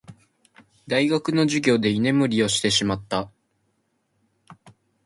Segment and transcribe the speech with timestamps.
[0.87, 3.29] 大学の授業で居眠りをしてしまった。